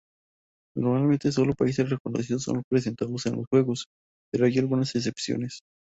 Normalmente 0.75 1.31
solo 1.31 1.53
países 1.53 1.87
reconocidos 1.91 2.41
son 2.41 2.55
representados 2.55 3.27
en 3.27 3.35
los 3.35 3.45
Juegos, 3.53 3.85
pero 4.33 4.45
hay 4.47 4.57
algunas 4.57 4.95
excepciones. 4.95 5.59